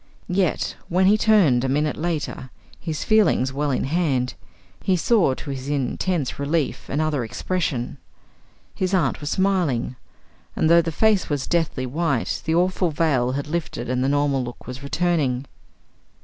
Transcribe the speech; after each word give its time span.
Yet, 0.33 0.75
when 0.89 1.05
he 1.05 1.15
turned 1.15 1.63
a 1.63 1.69
minute 1.69 1.95
later, 1.95 2.49
his 2.79 3.03
feelings 3.03 3.53
well 3.53 3.69
in 3.69 3.83
hand, 3.83 4.33
he 4.83 4.95
saw 4.97 5.35
to 5.35 5.51
his 5.51 5.69
intense 5.69 6.39
relief 6.39 6.89
another 6.89 7.23
expression; 7.23 7.99
his 8.73 8.95
aunt 8.95 9.21
was 9.21 9.29
smiling, 9.29 9.95
and 10.55 10.71
though 10.71 10.81
the 10.81 10.91
face 10.91 11.29
was 11.29 11.45
deathly 11.45 11.85
white, 11.85 12.41
the 12.45 12.55
awful 12.55 12.89
veil 12.89 13.33
had 13.33 13.45
lifted 13.45 13.91
and 13.91 14.03
the 14.03 14.09
normal 14.09 14.43
look 14.43 14.65
was 14.65 14.81
returning. 14.81 15.45